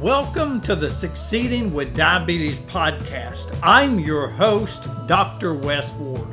Welcome 0.00 0.62
to 0.62 0.74
the 0.74 0.88
Succeeding 0.88 1.74
with 1.74 1.94
Diabetes 1.94 2.58
podcast. 2.60 3.54
I'm 3.62 4.00
your 4.00 4.28
host, 4.28 4.88
Dr. 5.06 5.52
Wes 5.52 5.92
Ward. 5.92 6.26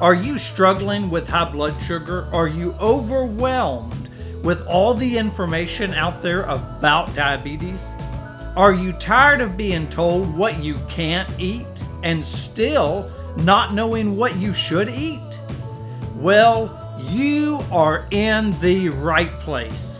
Are 0.00 0.14
you 0.14 0.38
struggling 0.38 1.10
with 1.10 1.28
high 1.28 1.50
blood 1.50 1.74
sugar? 1.82 2.28
Are 2.32 2.46
you 2.46 2.74
overwhelmed 2.74 4.08
with 4.44 4.64
all 4.68 4.94
the 4.94 5.18
information 5.18 5.92
out 5.94 6.22
there 6.22 6.42
about 6.42 7.12
diabetes? 7.16 7.84
Are 8.54 8.72
you 8.72 8.92
tired 8.92 9.40
of 9.40 9.56
being 9.56 9.88
told 9.88 10.32
what 10.36 10.62
you 10.62 10.76
can't 10.88 11.28
eat 11.40 11.66
and 12.04 12.24
still 12.24 13.10
not 13.38 13.74
knowing 13.74 14.16
what 14.16 14.36
you 14.36 14.54
should 14.54 14.88
eat? 14.88 15.40
Well, 16.14 16.78
you 17.10 17.64
are 17.72 18.06
in 18.12 18.56
the 18.60 18.90
right 18.90 19.36
place. 19.40 19.91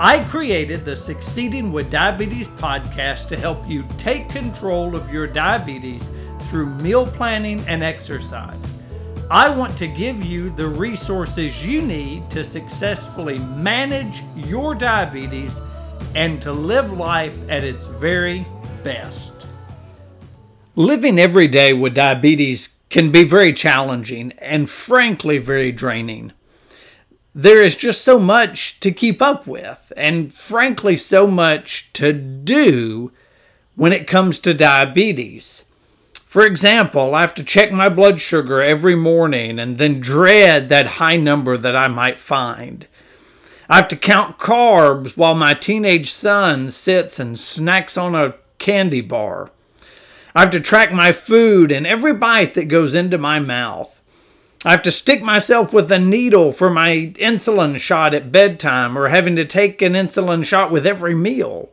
I 0.00 0.20
created 0.20 0.84
the 0.84 0.94
Succeeding 0.94 1.72
with 1.72 1.90
Diabetes 1.90 2.46
podcast 2.46 3.26
to 3.28 3.36
help 3.36 3.68
you 3.68 3.84
take 3.98 4.28
control 4.28 4.94
of 4.94 5.12
your 5.12 5.26
diabetes 5.26 6.08
through 6.42 6.70
meal 6.76 7.04
planning 7.04 7.64
and 7.66 7.82
exercise. 7.82 8.76
I 9.28 9.48
want 9.48 9.76
to 9.78 9.88
give 9.88 10.24
you 10.24 10.50
the 10.50 10.68
resources 10.68 11.66
you 11.66 11.82
need 11.82 12.30
to 12.30 12.44
successfully 12.44 13.40
manage 13.40 14.22
your 14.36 14.76
diabetes 14.76 15.60
and 16.14 16.40
to 16.42 16.52
live 16.52 16.92
life 16.92 17.36
at 17.50 17.64
its 17.64 17.84
very 17.86 18.46
best. 18.84 19.32
Living 20.76 21.18
every 21.18 21.48
day 21.48 21.72
with 21.72 21.94
diabetes 21.94 22.76
can 22.88 23.10
be 23.10 23.24
very 23.24 23.52
challenging 23.52 24.30
and 24.38 24.70
frankly 24.70 25.38
very 25.38 25.72
draining 25.72 26.32
there 27.38 27.64
is 27.64 27.76
just 27.76 28.02
so 28.02 28.18
much 28.18 28.80
to 28.80 28.90
keep 28.90 29.22
up 29.22 29.46
with, 29.46 29.92
and 29.96 30.34
frankly, 30.34 30.96
so 30.96 31.24
much 31.24 31.88
to 31.92 32.12
do 32.12 33.12
when 33.76 33.92
it 33.92 34.08
comes 34.08 34.40
to 34.40 34.52
diabetes. 34.52 35.64
For 36.26 36.44
example, 36.44 37.14
I 37.14 37.20
have 37.20 37.36
to 37.36 37.44
check 37.44 37.70
my 37.70 37.88
blood 37.88 38.20
sugar 38.20 38.60
every 38.60 38.96
morning 38.96 39.60
and 39.60 39.78
then 39.78 40.00
dread 40.00 40.68
that 40.68 40.98
high 40.98 41.14
number 41.14 41.56
that 41.56 41.76
I 41.76 41.86
might 41.86 42.18
find. 42.18 42.88
I 43.68 43.76
have 43.76 43.88
to 43.88 43.96
count 43.96 44.38
carbs 44.38 45.16
while 45.16 45.36
my 45.36 45.54
teenage 45.54 46.10
son 46.10 46.72
sits 46.72 47.20
and 47.20 47.38
snacks 47.38 47.96
on 47.96 48.16
a 48.16 48.34
candy 48.58 49.00
bar. 49.00 49.52
I 50.34 50.40
have 50.40 50.50
to 50.50 50.60
track 50.60 50.90
my 50.90 51.12
food 51.12 51.70
and 51.70 51.86
every 51.86 52.14
bite 52.14 52.54
that 52.54 52.64
goes 52.64 52.96
into 52.96 53.16
my 53.16 53.38
mouth. 53.38 53.97
I 54.64 54.72
have 54.72 54.82
to 54.82 54.90
stick 54.90 55.22
myself 55.22 55.72
with 55.72 55.90
a 55.92 56.00
needle 56.00 56.50
for 56.50 56.68
my 56.68 57.12
insulin 57.14 57.78
shot 57.78 58.12
at 58.12 58.32
bedtime 58.32 58.98
or 58.98 59.08
having 59.08 59.36
to 59.36 59.44
take 59.44 59.80
an 59.82 59.92
insulin 59.92 60.44
shot 60.44 60.72
with 60.72 60.84
every 60.84 61.14
meal. 61.14 61.68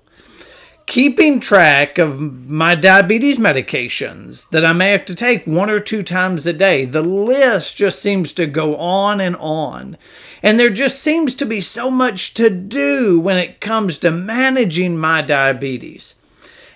Keeping 0.85 1.39
track 1.39 1.97
of 1.97 2.19
my 2.19 2.75
diabetes 2.75 3.39
medications 3.39 4.47
that 4.49 4.63
I 4.63 4.71
may 4.71 4.91
have 4.91 5.03
to 5.05 5.15
take 5.15 5.47
one 5.47 5.71
or 5.71 5.79
two 5.79 6.03
times 6.03 6.45
a 6.45 6.53
day. 6.53 6.85
The 6.85 7.01
list 7.01 7.75
just 7.75 7.99
seems 7.99 8.31
to 8.33 8.45
go 8.45 8.75
on 8.77 9.19
and 9.19 9.35
on. 9.37 9.97
And 10.43 10.59
there 10.59 10.69
just 10.69 11.01
seems 11.01 11.33
to 11.35 11.45
be 11.45 11.61
so 11.61 11.89
much 11.89 12.35
to 12.35 12.51
do 12.51 13.19
when 13.19 13.37
it 13.37 13.61
comes 13.61 13.97
to 13.99 14.11
managing 14.11 14.95
my 14.95 15.23
diabetes. 15.23 16.13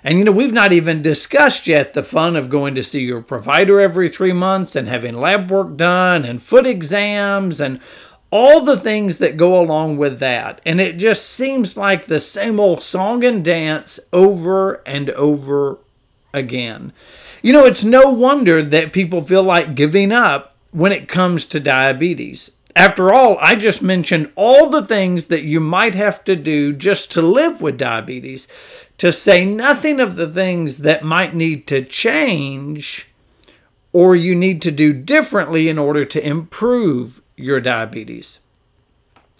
And 0.03 0.17
you 0.17 0.23
know, 0.23 0.31
we've 0.31 0.53
not 0.53 0.71
even 0.71 1.01
discussed 1.01 1.67
yet 1.67 1.93
the 1.93 2.03
fun 2.03 2.35
of 2.35 2.49
going 2.49 2.75
to 2.75 2.83
see 2.83 3.01
your 3.01 3.21
provider 3.21 3.81
every 3.81 4.09
three 4.09 4.33
months 4.33 4.75
and 4.75 4.87
having 4.87 5.15
lab 5.15 5.51
work 5.51 5.75
done 5.75 6.23
and 6.23 6.41
foot 6.41 6.65
exams 6.65 7.59
and 7.59 7.79
all 8.31 8.61
the 8.61 8.77
things 8.77 9.17
that 9.17 9.37
go 9.37 9.59
along 9.59 9.97
with 9.97 10.19
that. 10.19 10.61
And 10.65 10.79
it 10.79 10.97
just 10.97 11.25
seems 11.25 11.75
like 11.75 12.05
the 12.05 12.19
same 12.19 12.59
old 12.59 12.81
song 12.81 13.23
and 13.23 13.43
dance 13.43 13.99
over 14.13 14.75
and 14.85 15.09
over 15.11 15.79
again. 16.33 16.93
You 17.41 17.53
know, 17.53 17.65
it's 17.65 17.83
no 17.83 18.09
wonder 18.09 18.61
that 18.61 18.93
people 18.93 19.21
feel 19.21 19.43
like 19.43 19.75
giving 19.75 20.11
up 20.11 20.55
when 20.71 20.91
it 20.91 21.07
comes 21.07 21.45
to 21.45 21.59
diabetes. 21.59 22.51
After 22.75 23.11
all, 23.11 23.37
I 23.39 23.55
just 23.55 23.81
mentioned 23.81 24.31
all 24.35 24.69
the 24.69 24.85
things 24.85 25.27
that 25.27 25.41
you 25.41 25.59
might 25.59 25.95
have 25.95 26.23
to 26.25 26.35
do 26.35 26.71
just 26.71 27.11
to 27.11 27.21
live 27.21 27.61
with 27.61 27.77
diabetes 27.77 28.47
to 28.99 29.11
say 29.11 29.45
nothing 29.45 29.99
of 29.99 30.15
the 30.15 30.27
things 30.27 30.79
that 30.79 31.03
might 31.03 31.33
need 31.33 31.65
to 31.67 31.83
change 31.83 33.07
or 33.91 34.15
you 34.15 34.35
need 34.35 34.61
to 34.61 34.71
do 34.71 34.93
differently 34.93 35.67
in 35.67 35.79
order 35.79 36.05
to 36.05 36.25
improve 36.25 37.21
your 37.35 37.59
diabetes. 37.59 38.39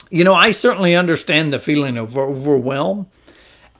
You 0.10 0.24
know, 0.24 0.34
I 0.34 0.52
certainly 0.52 0.96
understand 0.96 1.54
the 1.54 1.60
feeling 1.60 1.98
of 1.98 2.18
overwhelm 2.18 3.08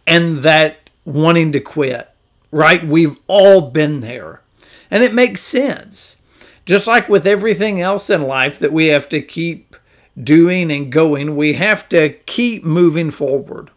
and 0.06 0.40
that 0.40 0.90
wanting 1.06 1.54
to 1.54 1.60
quit, 1.60 2.10
right? 2.52 2.86
We've 2.86 3.18
all 3.28 3.62
been 3.62 4.02
there. 4.02 4.42
And 4.92 5.02
it 5.02 5.14
makes 5.14 5.42
sense. 5.42 6.18
Just 6.66 6.88
like 6.88 7.10
with 7.10 7.26
everything 7.26 7.82
else 7.82 8.10
in 8.10 8.22
life 8.24 8.60
that 8.60 8.74
we 8.74 8.88
have 8.88 9.10
to 9.10 9.22
keep 9.22 9.76
doing 10.22 10.72
and 10.72 10.92
going, 10.92 11.36
we 11.36 11.54
have 11.54 11.88
to 11.90 12.10
keep 12.10 12.64
moving 12.64 13.10
forward. 13.10 13.72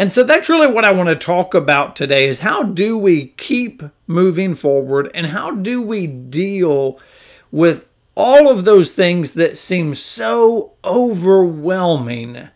And 0.00 0.10
so 0.10 0.24
that's 0.24 0.48
really 0.48 0.66
what 0.66 0.86
I 0.86 0.92
want 0.92 1.10
to 1.10 1.14
talk 1.14 1.52
about 1.52 1.94
today 1.94 2.26
is 2.26 2.38
how 2.38 2.62
do 2.62 2.96
we 2.96 3.34
keep 3.36 3.82
moving 4.06 4.54
forward 4.54 5.10
and 5.12 5.26
how 5.26 5.50
do 5.50 5.82
we 5.82 6.06
deal 6.06 6.98
with 7.50 7.84
all 8.14 8.50
of 8.50 8.64
those 8.64 8.94
things 8.94 9.32
that 9.32 9.58
seem 9.58 9.94
so 9.94 10.72
overwhelming 10.86 12.48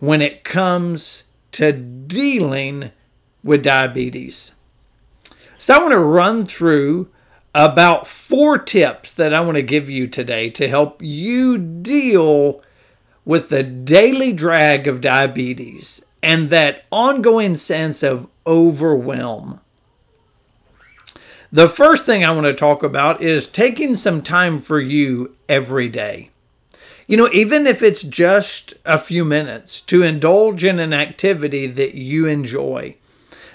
when 0.00 0.20
it 0.20 0.42
comes 0.42 1.22
to 1.52 1.70
dealing 1.70 2.90
with 3.44 3.62
diabetes. 3.62 4.50
So 5.56 5.74
I 5.74 5.78
want 5.78 5.92
to 5.92 6.00
run 6.00 6.44
through 6.44 7.08
about 7.54 8.08
four 8.08 8.58
tips 8.58 9.12
that 9.12 9.32
I 9.32 9.42
want 9.42 9.58
to 9.58 9.62
give 9.62 9.88
you 9.88 10.08
today 10.08 10.50
to 10.50 10.68
help 10.68 11.00
you 11.00 11.56
deal 11.56 12.64
with 13.24 13.48
the 13.48 13.62
daily 13.62 14.32
drag 14.32 14.88
of 14.88 15.00
diabetes 15.00 16.04
and 16.24 16.48
that 16.50 16.84
ongoing 16.90 17.54
sense 17.54 18.02
of 18.02 18.26
overwhelm. 18.46 19.60
The 21.52 21.68
first 21.68 22.04
thing 22.04 22.24
I 22.24 22.32
want 22.32 22.46
to 22.46 22.54
talk 22.54 22.82
about 22.82 23.22
is 23.22 23.46
taking 23.46 23.94
some 23.94 24.22
time 24.22 24.58
for 24.58 24.80
you 24.80 25.36
every 25.48 25.88
day. 25.88 26.30
You 27.06 27.18
know, 27.18 27.28
even 27.32 27.66
if 27.66 27.82
it's 27.82 28.02
just 28.02 28.74
a 28.86 28.96
few 28.96 29.24
minutes 29.24 29.80
to 29.82 30.02
indulge 30.02 30.64
in 30.64 30.78
an 30.78 30.94
activity 30.94 31.66
that 31.66 31.94
you 31.94 32.26
enjoy. 32.26 32.96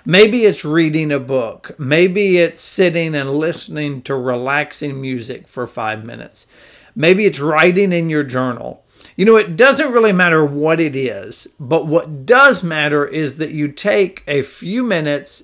Maybe 0.06 0.46
it's 0.46 0.64
reading 0.64 1.12
a 1.12 1.20
book. 1.20 1.72
Maybe 1.78 2.38
it's 2.38 2.62
sitting 2.62 3.16
and 3.16 3.32
listening 3.32 4.04
to 4.04 4.16
relaxing 4.16 5.02
music 5.02 5.48
for 5.48 5.68
five 5.68 6.06
minutes. 6.06 6.48
Maybe 6.96 7.26
it's 7.26 7.40
writing 7.40 7.92
in 7.92 8.10
your 8.10 8.24
journal. 8.24 8.84
You 9.20 9.26
know, 9.26 9.36
it 9.36 9.58
doesn't 9.58 9.92
really 9.92 10.14
matter 10.14 10.46
what 10.46 10.80
it 10.80 10.96
is, 10.96 11.46
but 11.60 11.86
what 11.86 12.26
does 12.26 12.64
matter 12.64 13.06
is 13.06 13.36
that 13.36 13.52
you 13.52 13.68
take 13.68 14.24
a 14.26 14.44
few 14.44 14.82
minutes 14.82 15.44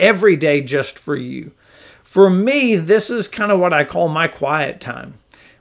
every 0.00 0.34
day 0.34 0.62
just 0.62 0.98
for 0.98 1.14
you. 1.14 1.52
For 2.02 2.28
me, 2.28 2.74
this 2.74 3.10
is 3.10 3.28
kind 3.28 3.52
of 3.52 3.60
what 3.60 3.72
I 3.72 3.84
call 3.84 4.08
my 4.08 4.26
quiet 4.26 4.80
time, 4.80 5.20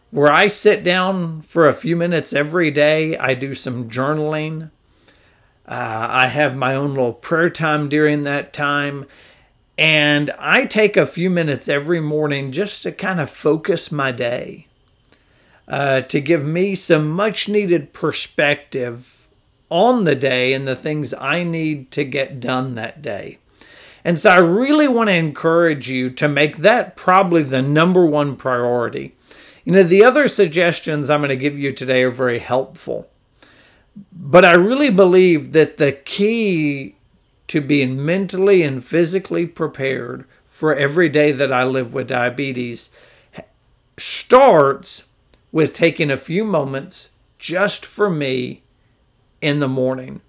where 0.10 0.32
I 0.32 0.48
sit 0.48 0.84
down 0.84 1.44
for 1.44 1.70
a 1.70 1.76
few 1.76 1.96
minutes 1.96 2.34
every 2.34 2.72
day. 2.72 3.20
I 3.20 3.36
do 3.36 3.54
some 3.54 3.88
journaling. 3.88 4.72
Uh, 5.68 6.08
I 6.10 6.30
have 6.30 6.56
my 6.56 6.74
own 6.74 6.96
little 6.96 7.14
prayer 7.14 7.52
time 7.52 7.88
during 7.88 8.24
that 8.24 8.52
time. 8.52 9.06
And 9.78 10.32
I 10.40 10.66
take 10.66 10.98
a 10.98 11.06
few 11.06 11.30
minutes 11.30 11.70
every 11.70 12.00
morning 12.00 12.52
just 12.52 12.82
to 12.82 12.92
kind 12.92 13.20
of 13.20 13.30
focus 13.30 13.92
my 13.92 14.12
day 14.12 14.66
uh, 15.68 16.02
to 16.02 16.20
give 16.20 16.46
me 16.46 16.76
some 16.76 17.10
much 17.10 17.48
needed 17.48 17.94
perspective 17.94 19.28
on 19.70 20.04
the 20.04 20.16
day 20.16 20.54
and 20.54 20.68
the 20.68 20.76
things 20.76 21.14
I 21.14 21.44
need 21.44 21.90
to 21.92 22.04
get 22.04 22.40
done 22.40 22.76
that 22.76 23.02
day. 23.02 23.40
And 24.06 24.20
so 24.20 24.30
I 24.30 24.38
really 24.38 24.88
want 24.88 25.10
to 25.10 25.16
encourage 25.16 25.90
you 25.90 26.10
to 26.12 26.28
make 26.28 26.58
that 26.58 26.96
probably 26.96 27.42
the 27.42 27.62
number 27.62 28.06
one 28.06 28.36
priority. 28.36 29.16
You 29.64 29.72
know, 29.72 29.84
the 29.84 30.04
other 30.04 30.28
suggestions 30.28 31.10
I'm 31.10 31.22
going 31.22 31.30
to 31.30 31.36
give 31.38 31.58
you 31.58 31.72
today 31.72 32.04
are 32.04 32.12
very 32.12 32.40
helpful. 32.40 33.10
But 34.12 34.44
I 34.44 34.54
really 34.54 34.90
believe 34.90 35.54
that 35.54 35.78
the 35.78 35.94
key 35.94 36.96
to 37.48 37.62
being 37.62 38.04
mentally 38.04 38.64
and 38.64 38.84
physically 38.84 39.46
prepared 39.46 40.26
for 40.48 40.76
every 40.76 41.10
day 41.10 41.32
that 41.32 41.54
I 41.54 41.64
live 41.64 41.94
with 41.94 42.08
diabetes 42.08 42.90
starts 43.98 45.04
with 45.54 45.72
taking 45.72 46.12
a 46.12 46.18
few 46.18 46.44
moments 46.44 47.12
just 47.40 47.86
for 47.86 48.10
me 48.10 48.64
in 49.42 49.60
the 49.60 49.68
morning. 49.70 50.20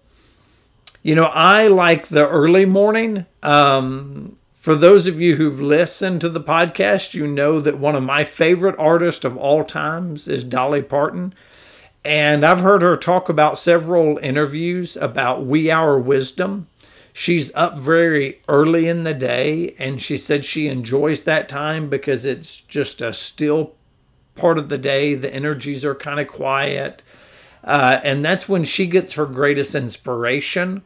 You 1.03 1.17
know, 1.17 1.25
I 1.25 1.67
like 1.67 2.07
the 2.07 2.29
early 2.29 2.65
morning. 2.65 3.27
Um, 3.43 4.37
for 4.53 4.77
those 4.77 5.09
of 5.09 5.19
you 5.19 5.35
who've 5.35 5.61
listened 5.61 6.21
to 6.21 6.29
the 6.29 6.41
podcast, 6.41 7.13
you 7.15 7.27
know 7.27 7.61
that 7.61 7.79
one 7.79 7.97
of 7.97 8.05
my 8.05 8.23
favorite 8.23 8.77
artists 8.79 9.25
of 9.25 9.37
all 9.37 9.65
times 9.65 10.29
is 10.29 10.45
Dolly 10.45 10.83
Parton. 10.83 11.35
And 12.05 12.45
I've 12.45 12.61
heard 12.61 12.83
her 12.83 12.97
talk 12.97 13.29
about 13.29 13.59
several 13.59 14.19
interviews 14.19 14.97
about 14.97 15.45
wee 15.45 15.73
hour 15.73 15.99
wisdom 15.99 16.69
She's 17.17 17.55
up 17.55 17.79
very 17.79 18.43
early 18.49 18.89
in 18.89 19.05
the 19.05 19.15
day, 19.15 19.77
and 19.79 20.03
she 20.03 20.17
said 20.17 20.45
she 20.45 20.67
enjoys 20.67 21.23
that 21.23 21.49
time 21.49 21.89
because 21.89 22.25
it's 22.27 22.57
just 22.57 23.01
a 23.01 23.13
still 23.13 23.75
part 24.35 24.59
of 24.59 24.69
the 24.69 24.79
day. 24.79 25.15
The 25.15 25.33
energies 25.33 25.85
are 25.85 25.95
kind 25.95 26.21
of 26.21 26.29
quiet. 26.29 27.03
Uh, 27.63 28.01
and 28.03 28.25
that's 28.25 28.49
when 28.49 28.65
she 28.65 28.87
gets 28.87 29.15
her 29.15 29.27
greatest 29.27 29.75
inspiration. 29.75 30.83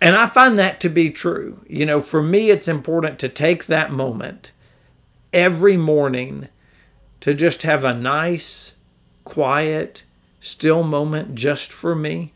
And 0.00 0.16
I 0.16 0.26
find 0.26 0.58
that 0.58 0.80
to 0.80 0.88
be 0.88 1.10
true. 1.10 1.64
You 1.68 1.86
know, 1.86 2.00
for 2.00 2.22
me, 2.22 2.50
it's 2.50 2.68
important 2.68 3.18
to 3.20 3.28
take 3.28 3.66
that 3.66 3.92
moment 3.92 4.52
every 5.32 5.76
morning 5.76 6.48
to 7.20 7.34
just 7.34 7.62
have 7.62 7.84
a 7.84 7.94
nice, 7.94 8.72
quiet, 9.24 10.04
still 10.40 10.82
moment 10.82 11.36
just 11.36 11.72
for 11.72 11.94
me 11.94 12.32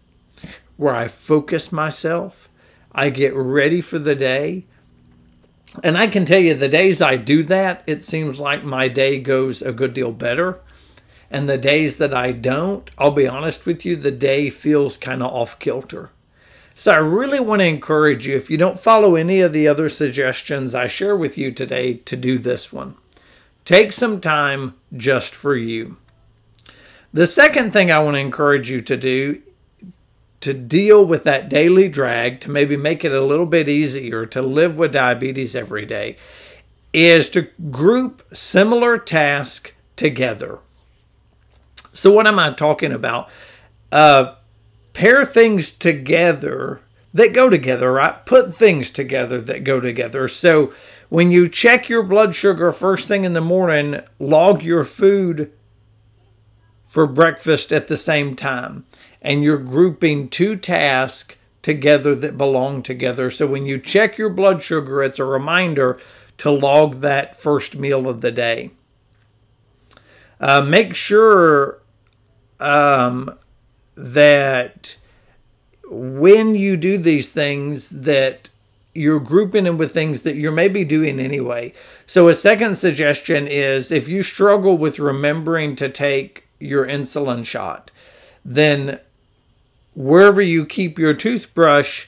where 0.76 0.94
I 0.94 1.08
focus 1.08 1.72
myself 1.72 2.48
I 2.98 3.10
get 3.10 3.34
ready 3.34 3.82
for 3.82 3.98
the 3.98 4.14
day. 4.14 4.64
And 5.82 5.98
I 5.98 6.06
can 6.06 6.24
tell 6.24 6.40
you, 6.40 6.54
the 6.54 6.68
days 6.68 7.02
I 7.02 7.16
do 7.16 7.42
that, 7.44 7.82
it 7.86 8.02
seems 8.02 8.40
like 8.40 8.64
my 8.64 8.88
day 8.88 9.18
goes 9.20 9.62
a 9.62 9.72
good 9.72 9.94
deal 9.94 10.12
better. 10.12 10.60
And 11.30 11.48
the 11.48 11.58
days 11.58 11.96
that 11.96 12.14
I 12.14 12.32
don't, 12.32 12.90
I'll 12.96 13.10
be 13.10 13.26
honest 13.26 13.66
with 13.66 13.84
you, 13.84 13.96
the 13.96 14.10
day 14.10 14.48
feels 14.48 14.96
kind 14.96 15.22
of 15.22 15.32
off 15.32 15.58
kilter. 15.58 16.10
So 16.74 16.92
I 16.92 16.96
really 16.96 17.40
want 17.40 17.60
to 17.60 17.66
encourage 17.66 18.26
you, 18.26 18.36
if 18.36 18.50
you 18.50 18.56
don't 18.56 18.78
follow 18.78 19.16
any 19.16 19.40
of 19.40 19.52
the 19.52 19.66
other 19.66 19.88
suggestions 19.88 20.74
I 20.74 20.86
share 20.86 21.16
with 21.16 21.38
you 21.38 21.50
today, 21.50 21.94
to 21.94 22.16
do 22.16 22.38
this 22.38 22.72
one. 22.72 22.96
Take 23.64 23.92
some 23.92 24.20
time 24.20 24.74
just 24.94 25.34
for 25.34 25.56
you. 25.56 25.96
The 27.12 27.26
second 27.26 27.72
thing 27.72 27.90
I 27.90 27.98
want 27.98 28.14
to 28.14 28.20
encourage 28.20 28.70
you 28.70 28.80
to 28.82 28.96
do 28.96 29.42
to 30.40 30.52
deal 30.52 31.04
with 31.04 31.24
that 31.24 31.48
daily 31.48 31.88
drag, 31.88 32.40
to 32.40 32.50
maybe 32.50 32.76
make 32.76 33.04
it 33.04 33.12
a 33.12 33.24
little 33.24 33.46
bit 33.46 33.68
easier 33.68 34.26
to 34.26 34.42
live 34.42 34.76
with 34.76 34.92
diabetes 34.92 35.56
every 35.56 35.86
day, 35.86 36.16
is 36.92 37.28
to 37.30 37.42
group 37.70 38.22
similar 38.32 38.96
tasks 38.96 39.72
together. 39.96 40.60
So, 41.92 42.12
what 42.12 42.26
am 42.26 42.38
I 42.38 42.52
talking 42.52 42.92
about? 42.92 43.28
Uh, 43.90 44.34
pair 44.92 45.24
things 45.24 45.70
together 45.70 46.80
that 47.14 47.32
go 47.32 47.48
together, 47.48 47.92
right? 47.92 48.24
Put 48.26 48.54
things 48.54 48.90
together 48.90 49.40
that 49.40 49.64
go 49.64 49.80
together. 49.80 50.28
So, 50.28 50.72
when 51.08 51.30
you 51.30 51.48
check 51.48 51.88
your 51.88 52.02
blood 52.02 52.34
sugar 52.34 52.72
first 52.72 53.08
thing 53.08 53.24
in 53.24 53.32
the 53.32 53.40
morning, 53.40 54.00
log 54.18 54.62
your 54.62 54.84
food 54.84 55.52
for 56.86 57.06
breakfast 57.06 57.72
at 57.72 57.88
the 57.88 57.96
same 57.96 58.34
time 58.34 58.86
and 59.20 59.42
you're 59.42 59.58
grouping 59.58 60.28
two 60.28 60.56
tasks 60.56 61.36
together 61.60 62.14
that 62.14 62.38
belong 62.38 62.80
together. 62.80 63.28
So 63.28 63.44
when 63.44 63.66
you 63.66 63.80
check 63.80 64.16
your 64.16 64.30
blood 64.30 64.62
sugar, 64.62 65.02
it's 65.02 65.18
a 65.18 65.24
reminder 65.24 65.98
to 66.38 66.50
log 66.50 67.00
that 67.00 67.34
first 67.34 67.74
meal 67.74 68.08
of 68.08 68.20
the 68.20 68.30
day. 68.30 68.70
Uh, 70.38 70.62
make 70.62 70.94
sure 70.94 71.80
um, 72.60 73.36
that 73.96 74.96
when 75.88 76.54
you 76.54 76.76
do 76.76 76.98
these 76.98 77.30
things 77.30 77.90
that 77.90 78.50
you're 78.94 79.20
grouping 79.20 79.64
them 79.64 79.76
with 79.76 79.92
things 79.92 80.22
that 80.22 80.36
you're 80.36 80.52
maybe 80.52 80.84
doing 80.84 81.18
anyway. 81.18 81.72
So 82.06 82.28
a 82.28 82.34
second 82.34 82.76
suggestion 82.76 83.46
is 83.46 83.90
if 83.90 84.08
you 84.08 84.22
struggle 84.22 84.78
with 84.78 84.98
remembering 84.98 85.76
to 85.76 85.88
take 85.88 86.45
your 86.58 86.86
insulin 86.86 87.44
shot, 87.44 87.90
then 88.44 89.00
wherever 89.94 90.40
you 90.42 90.64
keep 90.64 90.98
your 90.98 91.14
toothbrush, 91.14 92.06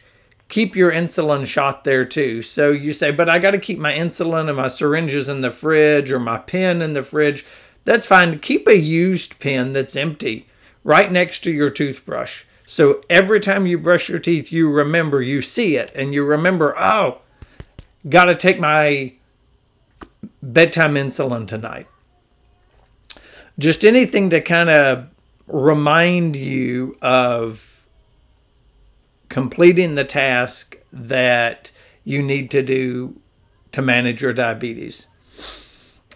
keep 0.49 0.77
your 0.77 0.93
insulin 0.93 1.47
shot 1.47 1.85
there 1.85 2.05
too. 2.05 2.43
So 2.43 2.71
you 2.71 2.93
say, 2.93 3.11
but 3.11 3.29
I 3.29 3.39
got 3.39 3.53
to 3.53 3.59
keep 3.59 3.79
my 3.79 3.93
insulin 3.93 4.49
and 4.49 4.57
my 4.57 4.69
syringes 4.69 5.29
in 5.29 5.41
the 5.41 5.51
fridge 5.51 6.11
or 6.11 6.21
my 6.21 6.39
pen 6.39 6.83
in 6.83 6.93
the 6.93 7.03
fridge. 7.03 7.45
That's 7.85 8.07
fine. 8.07 8.39
Keep 8.39 8.69
a 8.69 8.79
used 8.79 9.39
pen 9.39 9.73
that's 9.73 9.97
empty 9.97 10.47
right 10.85 11.11
next 11.11 11.41
to 11.45 11.51
your 11.51 11.71
toothbrush. 11.71 12.45
So 12.67 13.03
every 13.09 13.41
time 13.41 13.67
you 13.67 13.79
brush 13.79 14.11
your 14.11 14.19
teeth, 14.19 14.53
you 14.53 14.71
remember, 14.71 15.23
you 15.23 15.41
see 15.41 15.77
it, 15.77 15.91
and 15.95 16.13
you 16.13 16.23
remember, 16.23 16.79
oh, 16.79 17.23
got 18.07 18.27
to 18.27 18.35
take 18.35 18.61
my 18.61 19.15
bedtime 20.43 20.95
insulin 20.95 21.49
tonight. 21.49 21.87
Just 23.59 23.85
anything 23.85 24.31
to 24.31 24.41
kind 24.41 24.71
of 24.71 25.09
remind 25.47 26.37
you 26.37 26.97
of 27.03 27.87
completing 29.29 29.95
the 29.95 30.05
task 30.05 30.77
that 30.93 31.71
you 32.05 32.23
need 32.23 32.51
to 32.51 32.63
do 32.63 33.21
to 33.73 33.83
manage 33.83 34.23
your 34.23 34.33
diabetes. 34.33 35.07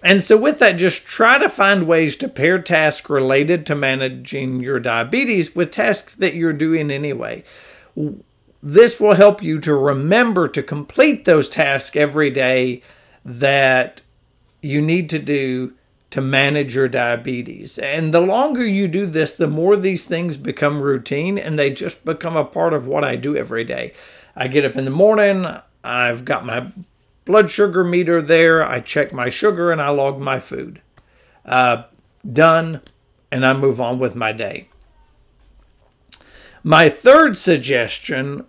And 0.03 0.21
so, 0.21 0.37
with 0.37 0.59
that, 0.59 0.73
just 0.73 1.05
try 1.05 1.39
to 1.39 1.49
find 1.49 1.87
ways 1.87 2.17
to 2.17 2.29
pair 2.29 2.59
tasks 2.59 3.09
related 3.09 3.67
to 3.67 3.75
managing 3.75 4.61
your 4.61 4.81
diabetes 4.81 5.55
with 5.55 5.71
tasks 5.71 6.15
that 6.17 6.35
you're 6.35 6.53
doing 6.53 6.91
anyway. 6.91 7.45
This 8.61 8.99
will 8.99 9.15
help 9.15 9.43
you 9.43 9.61
to 9.61 9.75
remember 9.75 10.49
to 10.49 10.63
complete 10.63 11.25
those 11.25 11.49
tasks 11.49 11.97
every 11.97 12.31
day 12.31 12.83
that 13.25 14.03
you 14.61 14.81
need 14.81 15.09
to 15.11 15.19
do 15.21 15.75
to 16.13 16.21
manage 16.21 16.75
your 16.75 16.89
diabetes. 16.89 17.79
And 17.79 18.13
the 18.13 18.21
longer 18.21 18.65
you 18.65 18.87
do 18.87 19.07
this, 19.07 19.35
the 19.35 19.49
more 19.49 19.77
these 19.77 20.05
things 20.05 20.37
become 20.37 20.83
routine 20.83 21.39
and 21.39 21.59
they 21.59 21.71
just 21.71 22.05
become 22.05 22.37
a 22.37 22.45
part 22.45 22.75
of 22.75 22.87
what 22.87 23.03
I 23.03 23.17
do 23.17 23.35
every 23.35 23.65
day. 23.65 23.95
I 24.37 24.49
get 24.49 24.65
up 24.67 24.77
in 24.77 24.85
the 24.85 24.91
morning, 24.91 25.47
I've 25.83 26.27
got 26.27 26.45
my 26.45 26.71
blood 27.25 27.51
sugar 27.51 27.83
meter 27.83 28.21
there, 28.21 28.63
I 28.63 28.81
check 28.81 29.15
my 29.15 29.31
sugar 29.31 29.73
and 29.73 29.81
I 29.81 29.89
log 29.89 30.21
my 30.21 30.39
food. 30.39 30.83
Uh, 31.47 31.85
done, 32.31 32.83
and 33.31 33.47
I 33.47 33.55
move 33.55 33.81
on 33.81 33.99
with 33.99 34.15
my 34.15 34.33
day. 34.33 34.69
My 36.63 36.91
third 36.91 37.39
suggestion 37.39 38.45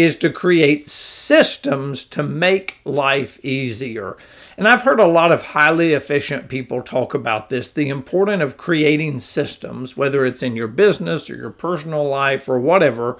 is 0.00 0.16
to 0.16 0.30
create 0.30 0.88
systems 0.88 2.04
to 2.04 2.22
make 2.22 2.78
life 2.84 3.42
easier. 3.44 4.16
And 4.56 4.68
I've 4.68 4.82
heard 4.82 5.00
a 5.00 5.06
lot 5.06 5.32
of 5.32 5.42
highly 5.42 5.92
efficient 5.92 6.48
people 6.48 6.82
talk 6.82 7.14
about 7.14 7.50
this 7.50 7.70
the 7.70 7.88
importance 7.88 8.42
of 8.42 8.56
creating 8.56 9.20
systems, 9.20 9.96
whether 9.96 10.24
it's 10.26 10.42
in 10.42 10.56
your 10.56 10.68
business 10.68 11.30
or 11.30 11.36
your 11.36 11.50
personal 11.50 12.08
life 12.08 12.48
or 12.48 12.58
whatever, 12.58 13.18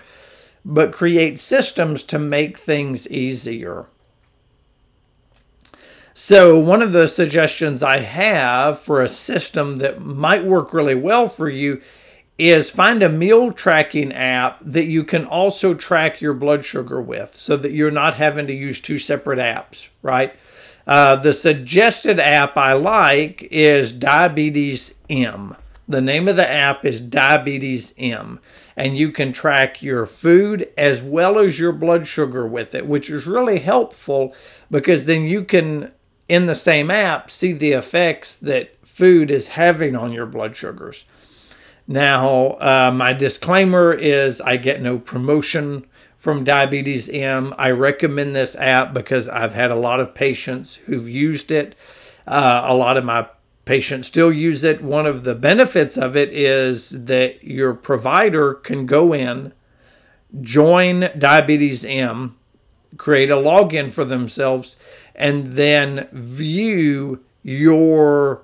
but 0.65 0.93
create 0.93 1.39
systems 1.39 2.03
to 2.05 2.19
make 2.19 2.59
things 2.59 3.09
easier. 3.09 3.87
So, 6.13 6.59
one 6.59 6.83
of 6.83 6.93
the 6.93 7.09
suggestions 7.09 7.83
I 7.83 8.01
have 8.01 8.79
for 8.79 9.01
a 9.01 9.09
system 9.09 9.79
that 9.79 10.03
might 10.03 10.45
work 10.45 10.75
really 10.75 10.95
well 10.95 11.29
for 11.29 11.49
you 11.49 11.81
is 12.41 12.71
find 12.71 13.03
a 13.03 13.09
meal 13.09 13.53
tracking 13.53 14.13
app 14.13 14.59
that 14.63 14.87
you 14.87 15.05
can 15.05 15.27
also 15.27 15.75
track 15.75 16.21
your 16.21 16.33
blood 16.33 16.65
sugar 16.65 17.01
with 17.01 17.35
so 17.35 17.57
that 17.57 17.73
you're 17.73 17.91
not 17.91 18.15
having 18.15 18.47
to 18.47 18.55
use 18.55 18.81
two 18.81 18.99
separate 18.99 19.39
apps, 19.39 19.89
right? 20.03 20.35
Uh, 20.87 21.17
the 21.17 21.35
suggested 21.35 22.19
app 22.19 22.57
I 22.57 22.73
like 22.73 23.43
is 23.51 23.93
Diabetes 23.93 24.95
M. 25.09 25.55
The 25.87 26.01
name 26.01 26.29
of 26.29 26.37
the 26.37 26.49
app 26.49 26.85
is 26.85 27.01
Diabetes 27.01 27.95
M, 27.99 28.41
and 28.77 28.97
you 28.97 29.13
can 29.13 29.33
track 29.33 29.83
your 29.83 30.07
food 30.07 30.69
as 30.79 31.03
well 31.03 31.39
as 31.39 31.59
your 31.59 31.73
blood 31.73 32.07
sugar 32.07 32.47
with 32.47 32.75
it, 32.75 32.87
which 32.87 33.11
is 33.11 33.27
really 33.27 33.59
helpful 33.59 34.35
because 34.71 35.05
then 35.05 35.25
you 35.25 35.45
can, 35.45 35.93
in 36.29 36.47
the 36.47 36.55
same 36.55 36.91
app, 36.91 37.31
see 37.31 37.53
the 37.53 37.73
effects 37.73 38.35
that 38.37 38.75
food 38.87 39.31
is 39.31 39.49
having 39.49 39.95
on 39.95 40.13
your 40.13 40.27
blood 40.27 40.57
sugars. 40.57 41.05
Now, 41.91 42.57
uh, 42.61 42.93
my 42.95 43.13
disclaimer 43.13 43.93
is 43.93 44.41
I 44.41 44.59
get 44.59 44.81
no 44.81 44.97
promotion 44.97 45.89
from 46.17 46.45
Diabetes 46.45 47.09
M. 47.09 47.53
I 47.59 47.73
recommend 47.73 48.37
this 48.37 48.55
app 48.55 48.95
because 48.95 49.29
I've 49.29 49.55
had 49.55 49.73
a 49.73 49.75
lot 49.75 49.99
of 49.99 50.15
patients 50.15 50.77
who've 50.77 51.09
used 51.09 51.51
it. 51.51 51.75
Uh, 52.29 52.63
a 52.65 52.77
lot 52.77 52.97
of 52.97 53.05
my 53.05 53.29
patients 53.65 54.07
still 54.07 54.31
use 54.31 54.63
it. 54.63 54.85
One 54.85 55.05
of 55.05 55.25
the 55.25 55.35
benefits 55.35 55.97
of 55.97 56.17
it 56.17 56.33
is 56.33 56.91
that 56.91 57.43
your 57.43 57.75
provider 57.75 58.55
can 58.55 58.87
go 58.87 59.13
in, 59.13 59.53
join 60.43 61.11
Diabetes 61.19 61.85
M, 61.85 62.37
create 62.99 63.33
a 63.33 63.35
login 63.35 63.91
for 63.91 64.05
themselves, 64.05 64.77
and 65.17 65.55
then 65.55 66.07
view 66.13 67.25
your 67.43 68.43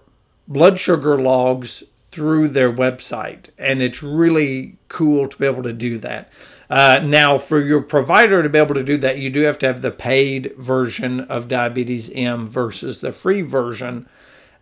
blood 0.48 0.80
sugar 0.80 1.16
logs 1.16 1.84
through 2.16 2.48
their 2.48 2.72
website. 2.72 3.50
And 3.58 3.82
it's 3.82 4.02
really 4.02 4.78
cool 4.88 5.28
to 5.28 5.36
be 5.36 5.44
able 5.44 5.62
to 5.64 5.72
do 5.74 5.98
that. 5.98 6.32
Uh, 6.70 6.98
now, 7.04 7.36
for 7.36 7.60
your 7.60 7.82
provider 7.82 8.42
to 8.42 8.48
be 8.48 8.58
able 8.58 8.74
to 8.74 8.82
do 8.82 8.96
that, 8.96 9.18
you 9.18 9.28
do 9.28 9.42
have 9.42 9.58
to 9.58 9.66
have 9.66 9.82
the 9.82 9.90
paid 9.90 10.54
version 10.56 11.20
of 11.20 11.46
Diabetes 11.46 12.10
M 12.14 12.48
versus 12.48 13.02
the 13.02 13.12
free 13.12 13.42
version. 13.42 14.08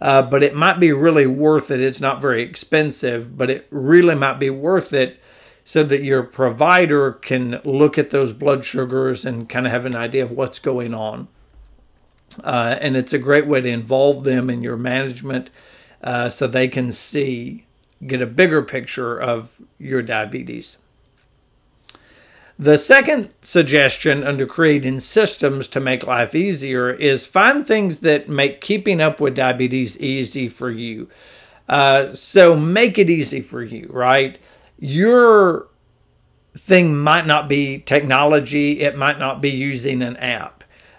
Uh, 0.01 0.21
but 0.21 0.43
it 0.43 0.57
might 0.57 0.81
be 0.81 0.91
really 0.91 1.29
worth 1.29 1.71
it. 1.71 1.81
It's 1.81 2.01
not 2.01 2.21
very 2.21 2.43
expensive, 2.43 3.39
but 3.39 3.49
it 3.49 3.69
really 3.71 4.17
might 4.17 4.41
be 4.41 4.51
worth 4.51 4.93
it 4.93 5.21
so 5.63 5.85
that 5.85 6.03
your 6.03 6.25
provider 6.25 7.13
can 7.13 7.61
look 7.65 7.97
at 7.97 8.11
those 8.11 8.33
blood 8.33 8.65
sugars 8.65 9.25
and 9.25 9.49
kind 9.49 9.65
of 9.65 9.71
have 9.71 9.87
an 9.87 9.95
idea 9.95 10.25
of 10.25 10.33
what's 10.33 10.59
going 10.59 10.93
on. 10.93 11.29
Uh, 12.43 12.77
and 12.81 12.97
it's 12.97 13.13
a 13.13 13.19
great 13.19 13.47
way 13.47 13.61
to 13.61 13.69
involve 13.69 14.25
them 14.25 14.51
in 14.51 14.61
your 14.61 14.77
management 14.77 15.51
uh, 16.05 16.29
so 16.29 16.47
they 16.47 16.69
can 16.69 16.93
see, 16.93 17.65
get 18.07 18.23
a 18.23 18.27
bigger 18.27 18.63
picture 18.63 19.21
of 19.21 19.61
your 19.79 20.03
diabetes. 20.03 20.77
The 22.57 22.79
second 22.79 23.33
suggestion 23.43 24.23
under 24.23 24.47
creating 24.47 25.01
systems 25.01 25.67
to 25.69 25.81
make 25.81 26.07
life 26.07 26.35
easier 26.35 26.91
is 26.91 27.27
find 27.27 27.67
things 27.67 27.99
that 28.01 28.29
make 28.29 28.61
keeping 28.61 29.01
up 29.01 29.19
with 29.19 29.35
diabetes 29.35 29.99
easy 29.99 30.49
for 30.49 30.71
you. 30.71 31.09
Uh, 31.69 32.13
so 32.13 32.55
make 32.57 32.97
it 32.99 33.11
easy 33.11 33.41
for 33.41 33.63
you, 33.63 33.89
right? 33.91 34.39
Your 34.79 35.69
thing 36.57 36.97
might 36.97 37.27
not 37.27 37.49
be 37.49 37.79
technology, 37.79 38.83
it 38.83 38.97
might 38.97 39.19
not 39.19 39.41
be 39.41 39.51
using 39.51 40.03
an 40.03 40.17
app. 40.19 40.54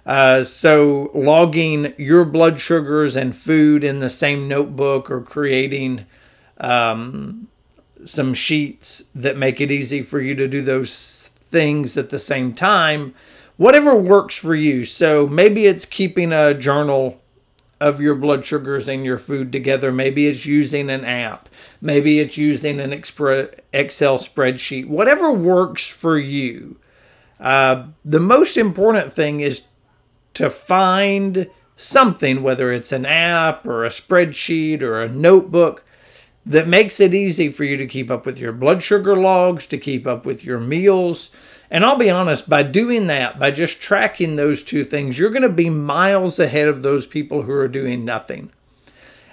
Uh, 0.05 0.43
so 0.43 1.09
logging 1.15 1.93
your 1.97 2.23
blood 2.23 2.59
sugars 2.59 3.15
and 3.15 3.35
food 3.35 3.83
in 3.83 3.99
the 3.99 4.09
same 4.09 4.47
notebook 4.47 5.09
or 5.09 5.21
creating 5.21 6.05
um, 6.59 7.47
some 8.05 8.33
sheets 8.33 9.03
that 9.15 9.37
make 9.37 9.59
it 9.59 9.71
easy 9.71 10.01
for 10.01 10.21
you 10.21 10.35
to 10.35 10.47
do 10.47 10.61
those 10.61 11.31
things 11.49 11.97
at 11.97 12.09
the 12.09 12.19
same 12.19 12.53
time, 12.53 13.15
whatever 13.57 13.99
works 13.99 14.35
for 14.35 14.53
you. 14.53 14.85
So 14.85 15.25
maybe 15.25 15.65
it's 15.65 15.85
keeping 15.85 16.31
a 16.31 16.53
journal 16.53 17.19
of 17.79 17.99
your 17.99 18.15
blood 18.15 18.45
sugars 18.45 18.87
and 18.87 19.03
your 19.03 19.17
food 19.17 19.51
together. 19.51 19.91
Maybe 19.91 20.27
it's 20.27 20.45
using 20.45 20.89
an 20.89 21.03
app. 21.03 21.49
Maybe 21.81 22.19
it's 22.19 22.37
using 22.37 22.79
an 22.79 22.93
Excel 22.93 23.39
spreadsheet. 23.73 24.87
Whatever 24.87 25.31
works 25.31 25.87
for 25.87 26.17
you. 26.17 26.77
Uh, 27.39 27.87
the 28.05 28.19
most 28.19 28.57
important 28.57 29.11
thing 29.11 29.41
is 29.41 29.63
to 30.35 30.49
find 30.49 31.49
something, 31.77 32.41
whether 32.41 32.71
it's 32.71 32.91
an 32.91 33.05
app 33.05 33.67
or 33.67 33.83
a 33.83 33.89
spreadsheet 33.89 34.81
or 34.81 35.01
a 35.01 35.09
notebook, 35.09 35.83
that 36.45 36.67
makes 36.67 36.99
it 36.99 37.13
easy 37.13 37.49
for 37.49 37.63
you 37.63 37.75
to 37.75 37.87
keep 37.87 38.11
up 38.11 38.25
with 38.25 38.39
your 38.39 38.51
blood 38.51 38.83
sugar 38.83 39.15
logs, 39.15 39.65
to 39.65 39.77
keep 39.77 40.05
up 40.05 40.25
with 40.25 40.43
your 40.45 40.59
meals. 40.59 41.31
And 41.71 41.83
I'll 41.83 41.97
be 41.97 42.11
honest, 42.11 42.47
by 42.47 42.61
doing 42.61 43.07
that, 43.07 43.39
by 43.39 43.49
just 43.49 43.81
tracking 43.81 44.35
those 44.35 44.61
two 44.61 44.85
things, 44.85 45.17
you're 45.17 45.31
going 45.31 45.41
to 45.41 45.49
be 45.49 45.71
miles 45.71 46.37
ahead 46.37 46.67
of 46.67 46.83
those 46.83 47.07
people 47.07 47.41
who 47.41 47.51
are 47.51 47.67
doing 47.67 48.05
nothing. 48.05 48.51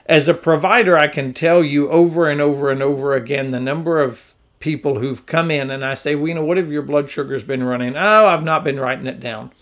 As 0.07 0.27
a 0.27 0.35
provider, 0.35 0.97
I 0.97 1.07
can 1.07 1.35
tell 1.35 1.63
you 1.63 1.91
over 1.91 2.29
and 2.29 2.41
over 2.41 2.71
and 2.71 2.83
over 2.83 3.13
again 3.13 3.51
the 3.51 3.61
number 3.61 4.01
of 4.01 4.35
people 4.59 4.99
who've 4.99 5.27
come 5.27 5.51
in 5.51 5.71
and 5.71 5.85
I 5.85 5.95
say, 5.95 6.15
well, 6.15 6.29
you 6.29 6.35
know, 6.35 6.45
what 6.45 6.57
have 6.57 6.71
your 6.71 6.83
blood 6.83 7.11
sugars 7.11 7.45
been 7.45 7.63
running? 7.63 7.97
Oh, 7.97 8.27
I've 8.27 8.45
not 8.45 8.65
been 8.65 8.81
writing 8.81 9.07
it 9.07 9.21
down. 9.21 9.53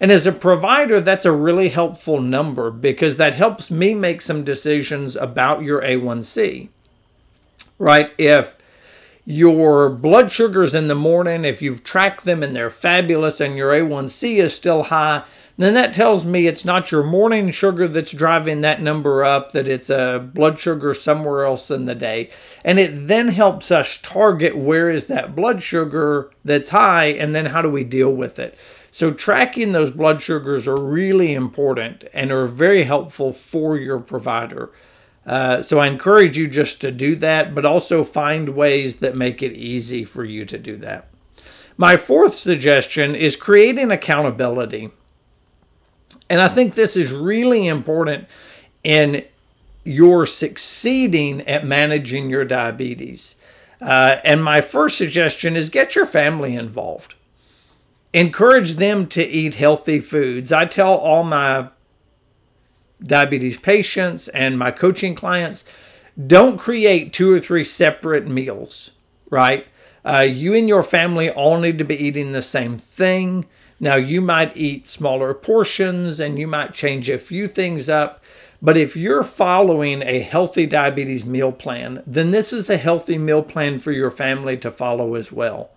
And 0.00 0.12
as 0.12 0.26
a 0.26 0.32
provider, 0.32 1.00
that's 1.00 1.24
a 1.24 1.32
really 1.32 1.70
helpful 1.70 2.20
number 2.20 2.70
because 2.70 3.16
that 3.16 3.34
helps 3.34 3.70
me 3.70 3.94
make 3.94 4.22
some 4.22 4.44
decisions 4.44 5.16
about 5.16 5.62
your 5.62 5.82
A1C 5.82 6.68
right? 7.78 8.10
If 8.18 8.58
your 9.24 9.88
blood 9.88 10.32
sugars 10.32 10.74
in 10.74 10.88
the 10.88 10.94
morning, 10.94 11.44
if 11.44 11.62
you've 11.62 11.84
tracked 11.84 12.24
them 12.24 12.42
and 12.42 12.54
they're 12.54 12.70
fabulous 12.70 13.40
and 13.40 13.56
your 13.56 13.72
A1C 13.72 14.36
is 14.36 14.54
still 14.54 14.84
high, 14.84 15.24
then 15.56 15.74
that 15.74 15.92
tells 15.92 16.24
me 16.24 16.46
it's 16.46 16.64
not 16.64 16.92
your 16.92 17.02
morning 17.02 17.50
sugar 17.50 17.88
that's 17.88 18.12
driving 18.12 18.60
that 18.60 18.80
number 18.80 19.24
up, 19.24 19.50
that 19.52 19.66
it's 19.66 19.90
a 19.90 20.30
blood 20.32 20.58
sugar 20.60 20.94
somewhere 20.94 21.44
else 21.44 21.70
in 21.70 21.84
the 21.84 21.96
day. 21.96 22.30
And 22.64 22.78
it 22.78 23.08
then 23.08 23.28
helps 23.28 23.72
us 23.72 23.98
target 24.00 24.56
where 24.56 24.88
is 24.88 25.06
that 25.06 25.34
blood 25.34 25.62
sugar 25.62 26.30
that's 26.44 26.68
high 26.68 27.06
and 27.06 27.34
then 27.34 27.46
how 27.46 27.60
do 27.60 27.68
we 27.68 27.82
deal 27.82 28.12
with 28.12 28.38
it. 28.38 28.56
So, 28.90 29.12
tracking 29.12 29.72
those 29.72 29.90
blood 29.90 30.20
sugars 30.20 30.66
are 30.66 30.82
really 30.82 31.34
important 31.34 32.04
and 32.12 32.32
are 32.32 32.46
very 32.46 32.84
helpful 32.84 33.32
for 33.32 33.76
your 33.76 34.00
provider. 34.00 34.70
Uh, 35.28 35.60
so 35.60 35.78
I 35.78 35.88
encourage 35.88 36.38
you 36.38 36.48
just 36.48 36.80
to 36.80 36.90
do 36.90 37.14
that, 37.16 37.54
but 37.54 37.66
also 37.66 38.02
find 38.02 38.56
ways 38.56 38.96
that 38.96 39.14
make 39.14 39.42
it 39.42 39.52
easy 39.52 40.06
for 40.06 40.24
you 40.24 40.46
to 40.46 40.58
do 40.58 40.76
that. 40.78 41.08
My 41.76 41.98
fourth 41.98 42.34
suggestion 42.34 43.14
is 43.14 43.36
creating 43.36 43.90
accountability. 43.90 44.90
And 46.30 46.40
I 46.40 46.48
think 46.48 46.74
this 46.74 46.96
is 46.96 47.12
really 47.12 47.66
important 47.68 48.26
in 48.82 49.24
your 49.84 50.24
succeeding 50.24 51.42
at 51.42 51.64
managing 51.64 52.30
your 52.30 52.46
diabetes. 52.46 53.34
Uh, 53.82 54.16
and 54.24 54.42
my 54.42 54.62
first 54.62 54.96
suggestion 54.96 55.56
is 55.56 55.68
get 55.68 55.94
your 55.94 56.06
family 56.06 56.56
involved. 56.56 57.14
Encourage 58.12 58.74
them 58.74 59.06
to 59.08 59.24
eat 59.24 59.56
healthy 59.56 60.00
foods. 60.00 60.52
I 60.52 60.64
tell 60.64 60.94
all 60.94 61.24
my 61.24 61.68
diabetes 63.02 63.58
patients 63.58 64.28
and 64.28 64.58
my 64.58 64.70
coaching 64.70 65.14
clients 65.14 65.64
don't 66.26 66.58
create 66.58 67.12
two 67.12 67.32
or 67.32 67.38
three 67.38 67.64
separate 67.64 68.26
meals, 68.26 68.92
right? 69.30 69.66
Uh, 70.04 70.22
you 70.22 70.54
and 70.54 70.68
your 70.68 70.82
family 70.82 71.30
all 71.30 71.60
need 71.60 71.78
to 71.78 71.84
be 71.84 71.96
eating 71.96 72.32
the 72.32 72.42
same 72.42 72.78
thing. 72.78 73.44
Now, 73.78 73.94
you 73.94 74.20
might 74.20 74.56
eat 74.56 74.88
smaller 74.88 75.34
portions 75.34 76.18
and 76.18 76.38
you 76.38 76.48
might 76.48 76.74
change 76.74 77.08
a 77.08 77.18
few 77.18 77.46
things 77.46 77.88
up. 77.88 78.22
But 78.60 78.76
if 78.76 78.96
you're 78.96 79.22
following 79.22 80.02
a 80.02 80.20
healthy 80.20 80.66
diabetes 80.66 81.24
meal 81.24 81.52
plan, 81.52 82.02
then 82.04 82.32
this 82.32 82.52
is 82.52 82.68
a 82.68 82.76
healthy 82.76 83.18
meal 83.18 83.42
plan 83.42 83.78
for 83.78 83.92
your 83.92 84.10
family 84.10 84.56
to 84.58 84.70
follow 84.72 85.14
as 85.14 85.30
well. 85.30 85.70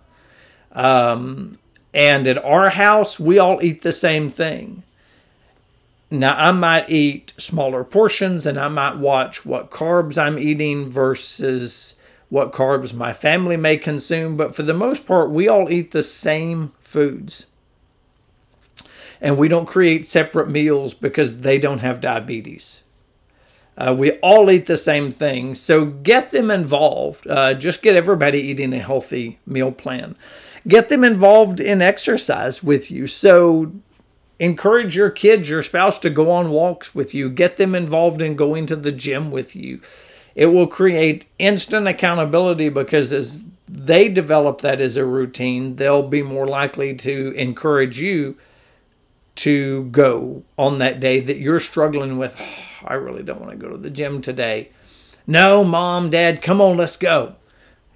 Um, 0.72 1.58
and 1.94 2.26
at 2.26 2.42
our 2.42 2.70
house, 2.70 3.18
we 3.18 3.38
all 3.38 3.62
eat 3.62 3.82
the 3.82 3.92
same 3.92 4.30
thing. 4.30 4.82
Now, 6.10 6.36
I 6.36 6.52
might 6.52 6.90
eat 6.90 7.32
smaller 7.38 7.84
portions 7.84 8.44
and 8.44 8.58
I 8.58 8.68
might 8.68 8.98
watch 8.98 9.46
what 9.46 9.70
carbs 9.70 10.18
I'm 10.18 10.38
eating 10.38 10.90
versus 10.90 11.94
what 12.28 12.52
carbs 12.52 12.94
my 12.94 13.12
family 13.12 13.56
may 13.56 13.76
consume, 13.76 14.36
but 14.36 14.54
for 14.54 14.62
the 14.62 14.74
most 14.74 15.06
part, 15.06 15.30
we 15.30 15.48
all 15.48 15.70
eat 15.70 15.90
the 15.90 16.02
same 16.02 16.72
foods. 16.80 17.46
And 19.20 19.38
we 19.38 19.48
don't 19.48 19.66
create 19.66 20.06
separate 20.06 20.48
meals 20.48 20.94
because 20.94 21.40
they 21.40 21.58
don't 21.58 21.78
have 21.78 22.00
diabetes. 22.00 22.81
Uh, 23.76 23.94
we 23.96 24.12
all 24.18 24.50
eat 24.50 24.66
the 24.66 24.76
same 24.76 25.10
thing, 25.10 25.54
so 25.54 25.86
get 25.86 26.30
them 26.30 26.50
involved. 26.50 27.26
Uh, 27.26 27.54
just 27.54 27.82
get 27.82 27.96
everybody 27.96 28.38
eating 28.38 28.74
a 28.74 28.78
healthy 28.78 29.38
meal 29.46 29.72
plan. 29.72 30.14
Get 30.68 30.88
them 30.88 31.02
involved 31.02 31.58
in 31.58 31.80
exercise 31.80 32.62
with 32.62 32.90
you. 32.90 33.06
So 33.06 33.72
encourage 34.38 34.94
your 34.94 35.10
kids, 35.10 35.48
your 35.48 35.62
spouse 35.62 35.98
to 36.00 36.10
go 36.10 36.30
on 36.30 36.50
walks 36.50 36.94
with 36.94 37.14
you, 37.14 37.30
get 37.30 37.56
them 37.56 37.74
involved 37.74 38.20
in 38.20 38.36
going 38.36 38.66
to 38.66 38.76
the 38.76 38.92
gym 38.92 39.30
with 39.30 39.56
you. 39.56 39.80
It 40.34 40.46
will 40.46 40.66
create 40.66 41.26
instant 41.38 41.86
accountability 41.86 42.68
because 42.68 43.12
as 43.12 43.44
they 43.68 44.08
develop 44.08 44.60
that 44.60 44.80
as 44.80 44.96
a 44.96 45.04
routine, 45.04 45.76
they'll 45.76 46.02
be 46.02 46.22
more 46.22 46.46
likely 46.46 46.94
to 46.96 47.32
encourage 47.36 48.00
you 48.00 48.36
to 49.34 49.84
go 49.84 50.42
on 50.58 50.78
that 50.78 51.00
day 51.00 51.20
that 51.20 51.38
you're 51.38 51.60
struggling 51.60 52.18
with. 52.18 52.40
I 52.84 52.94
really 52.94 53.22
don't 53.22 53.40
want 53.40 53.52
to 53.52 53.56
go 53.56 53.70
to 53.70 53.78
the 53.78 53.90
gym 53.90 54.20
today. 54.20 54.70
No, 55.26 55.64
mom, 55.64 56.10
dad, 56.10 56.42
come 56.42 56.60
on, 56.60 56.76
let's 56.76 56.96
go. 56.96 57.36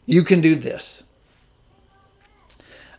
You 0.06 0.22
can 0.22 0.40
do 0.40 0.54
this. 0.54 1.02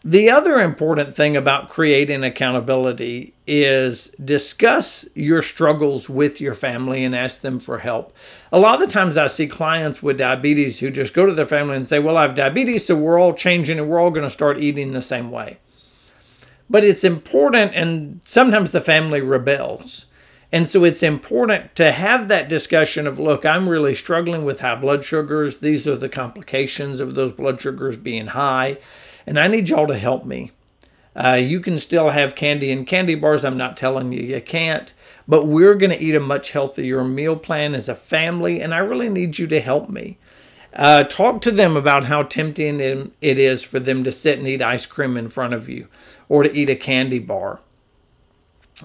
The 0.04 0.30
other 0.30 0.60
important 0.60 1.16
thing 1.16 1.36
about 1.36 1.70
creating 1.70 2.24
accountability 2.24 3.34
is 3.46 4.08
discuss 4.24 5.06
your 5.16 5.42
struggles 5.42 6.08
with 6.08 6.40
your 6.40 6.54
family 6.54 7.04
and 7.04 7.14
ask 7.16 7.42
them 7.42 7.60
for 7.60 7.80
help. 7.80 8.16
A 8.52 8.60
lot 8.60 8.82
of 8.82 8.88
the 8.88 8.94
times 8.94 9.18
I 9.18 9.28
see 9.28 9.48
clients 9.48 10.02
with 10.02 10.18
diabetes 10.18 10.80
who 10.80 10.92
just 10.92 11.14
go 11.14 11.26
to 11.26 11.34
their 11.34 11.46
family 11.46 11.76
and 11.76 11.86
say, 11.86 12.00
Well, 12.00 12.16
I 12.16 12.22
have 12.22 12.36
diabetes, 12.36 12.86
so 12.86 12.96
we're 12.96 13.20
all 13.20 13.34
changing 13.34 13.80
and 13.80 13.90
we're 13.90 14.00
all 14.00 14.12
going 14.12 14.24
to 14.24 14.30
start 14.30 14.60
eating 14.60 14.94
the 14.94 15.02
same 15.02 15.30
way. 15.30 15.58
But 16.70 16.84
it's 16.84 17.04
important, 17.04 17.74
and 17.74 18.22
sometimes 18.24 18.72
the 18.72 18.82
family 18.82 19.20
rebels. 19.20 20.06
And 20.52 20.68
so 20.68 20.84
it's 20.84 21.04
important 21.04 21.76
to 21.76 21.92
have 21.92 22.28
that 22.28 22.48
discussion 22.48 23.06
of, 23.06 23.20
look, 23.20 23.46
I'm 23.46 23.68
really 23.68 23.94
struggling 23.94 24.46
with 24.46 24.62
high 24.62 24.76
blood 24.76 25.04
sugars. 25.04 25.60
These 25.60 25.88
are 25.88 25.98
the 25.98 26.08
complications 26.08 27.00
of 27.00 27.16
those 27.16 27.34
blood 27.34 27.60
sugars 27.60 27.98
being 27.98 28.28
high 28.28 28.78
and 29.28 29.38
I 29.38 29.48
need 29.48 29.70
y'all 29.70 29.88
to 29.88 29.98
help 29.98 30.26
me. 30.26 30.52
Uh, 31.14 31.34
you 31.34 31.60
can 31.60 31.78
still 31.78 32.12
have 32.12 32.36
candy 32.36 32.72
and 32.72 32.88
candy 32.88 33.16
bars. 33.16 33.44
I'm 33.44 33.58
not 33.58 33.76
telling 33.76 34.14
you 34.14 34.22
you 34.22 34.40
can't, 34.40 34.94
but 35.28 35.46
we're 35.46 35.76
going 35.76 35.92
to 35.92 36.02
eat 36.02 36.16
a 36.16 36.20
much 36.20 36.52
healthier 36.52 37.04
meal 37.04 37.36
plan 37.36 37.76
as 37.76 37.90
a 37.90 37.96
family, 37.96 38.62
and 38.62 38.74
I 38.74 38.78
really 38.78 39.10
need 39.10 39.38
you 39.38 39.48
to 39.48 39.60
help 39.60 39.90
me. 39.90 40.18
Uh, 40.74 41.04
talk 41.04 41.42
to 41.42 41.52
them 41.52 41.76
about 41.76 42.06
how 42.06 42.24
tempting 42.24 42.80
it 42.80 43.40
is 43.40 43.64
for 43.64 43.80
them 43.80 44.04
to 44.04 44.12
sit 44.12 44.38
and 44.38 44.48
eat 44.48 44.62
ice 44.62 44.86
cream 44.86 45.18
in 45.18 45.28
front 45.28 45.54
of 45.54 45.68
you 45.68 45.88
or 46.30 46.44
to 46.44 46.56
eat 46.56 46.70
a 46.70 46.76
candy 46.76 47.20
bar. 47.20 47.60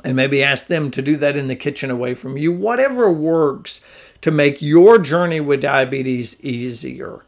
And 0.05 0.17
maybe 0.17 0.43
ask 0.43 0.67
them 0.69 0.91
to 0.93 1.03
do 1.03 1.17
that 1.19 1.37
in 1.37 1.49
the 1.49 1.57
kitchen 1.57 1.91
away 1.91 2.15
from 2.15 2.37
you. 2.39 2.51
Whatever 2.53 3.13
works 3.13 3.81
to 4.23 4.31
make 4.31 4.63
your 4.63 4.99
journey 4.99 5.41
with 5.41 5.61
diabetes 5.61 6.41
easier. 6.43 7.21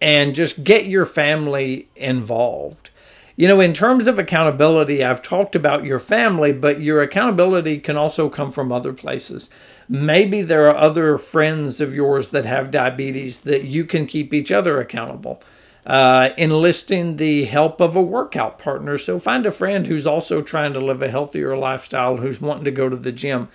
and 0.00 0.34
just 0.34 0.64
get 0.64 0.84
your 0.86 1.06
family 1.06 1.88
involved. 1.96 2.90
You 3.36 3.48
know, 3.48 3.58
in 3.60 3.72
terms 3.72 4.06
of 4.06 4.18
accountability, 4.18 5.02
I've 5.02 5.22
talked 5.22 5.56
about 5.56 5.84
your 5.84 5.98
family, 5.98 6.52
but 6.52 6.80
your 6.80 7.02
accountability 7.02 7.78
can 7.78 7.96
also 7.96 8.28
come 8.28 8.52
from 8.52 8.70
other 8.70 8.92
places. 8.92 9.48
Maybe 9.88 10.42
there 10.42 10.66
are 10.68 10.76
other 10.76 11.18
friends 11.18 11.80
of 11.80 11.94
yours 11.94 12.30
that 12.30 12.44
have 12.44 12.70
diabetes 12.70 13.40
that 13.40 13.64
you 13.64 13.84
can 13.84 14.06
keep 14.06 14.32
each 14.34 14.52
other 14.52 14.78
accountable. 14.78 15.42
Uh, 15.86 16.30
enlisting 16.38 17.18
the 17.18 17.44
help 17.44 17.78
of 17.78 17.94
a 17.94 18.00
workout 18.00 18.58
partner. 18.58 18.96
So 18.96 19.18
find 19.18 19.44
a 19.44 19.50
friend 19.50 19.86
who's 19.86 20.06
also 20.06 20.40
trying 20.40 20.72
to 20.72 20.80
live 20.80 21.02
a 21.02 21.10
healthier 21.10 21.54
lifestyle, 21.58 22.16
who's 22.16 22.40
wanting 22.40 22.64
to 22.64 22.70
go 22.70 22.88
to 22.88 22.96
the 22.96 23.12
gym, 23.12 23.48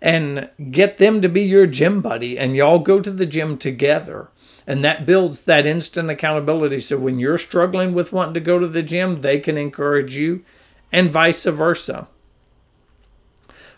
and 0.00 0.48
get 0.70 0.98
them 0.98 1.20
to 1.22 1.28
be 1.28 1.42
your 1.42 1.66
gym 1.66 2.00
buddy, 2.00 2.38
and 2.38 2.54
y'all 2.54 2.78
go 2.78 3.00
to 3.00 3.10
the 3.10 3.26
gym 3.26 3.58
together. 3.58 4.28
And 4.64 4.84
that 4.84 5.06
builds 5.06 5.42
that 5.42 5.66
instant 5.66 6.08
accountability. 6.08 6.78
So 6.78 6.98
when 6.98 7.18
you're 7.18 7.36
struggling 7.36 7.94
with 7.94 8.12
wanting 8.12 8.34
to 8.34 8.40
go 8.40 8.60
to 8.60 8.68
the 8.68 8.84
gym, 8.84 9.22
they 9.22 9.40
can 9.40 9.58
encourage 9.58 10.14
you, 10.14 10.44
and 10.92 11.10
vice 11.10 11.42
versa. 11.42 12.06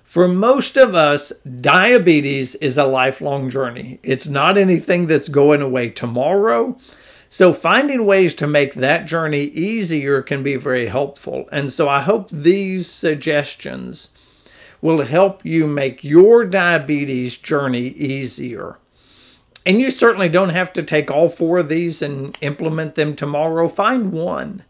For 0.02 0.28
most 0.28 0.76
of 0.76 0.94
us, 0.94 1.32
diabetes 1.60 2.54
is 2.56 2.76
a 2.76 2.84
lifelong 2.84 3.48
journey. 3.48 3.98
It's 4.02 4.28
not 4.28 4.58
anything 4.58 5.06
that's 5.06 5.30
going 5.30 5.62
away 5.62 5.88
tomorrow. 5.88 6.78
So, 7.28 7.52
finding 7.52 8.06
ways 8.06 8.34
to 8.34 8.46
make 8.46 8.74
that 8.74 9.06
journey 9.06 9.44
easier 9.44 10.22
can 10.22 10.42
be 10.42 10.56
very 10.56 10.86
helpful. 10.86 11.48
And 11.50 11.72
so, 11.72 11.88
I 11.88 12.00
hope 12.00 12.30
these 12.30 12.88
suggestions 12.88 14.10
will 14.80 15.04
help 15.04 15.44
you 15.44 15.66
make 15.66 16.04
your 16.04 16.44
diabetes 16.44 17.36
journey 17.36 17.88
easier. 17.88 18.78
And 19.66 19.80
you 19.80 19.90
certainly 19.90 20.28
don't 20.28 20.50
have 20.50 20.72
to 20.74 20.82
take 20.82 21.10
all 21.10 21.28
four 21.28 21.58
of 21.58 21.68
these 21.68 22.02
and 22.02 22.36
implement 22.42 22.94
them 22.94 23.16
tomorrow. 23.16 23.66
Find 23.68 24.12
one 24.12 24.62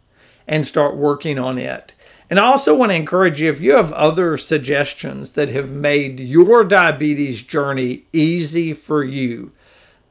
and 0.47 0.65
start 0.65 0.97
working 0.97 1.39
on 1.39 1.59
it. 1.59 1.95
And 2.31 2.39
I 2.39 2.45
also 2.45 2.75
want 2.75 2.91
to 2.91 2.97
encourage 2.97 3.41
you 3.41 3.51
if 3.51 3.61
you 3.61 3.75
have 3.77 3.93
other 3.93 4.37
suggestions 4.37 5.33
that 5.33 5.49
have 5.51 5.71
made 5.71 6.21
your 6.21 6.65
diabetes 6.65 7.43
journey 7.43 8.05
easy 8.13 8.73
for 8.73 9.05
you, 9.05 9.53